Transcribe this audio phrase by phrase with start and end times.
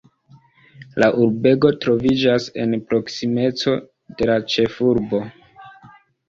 [1.03, 3.75] La urbego troviĝas en proksimeco
[4.23, 5.21] de la ĉefurbo.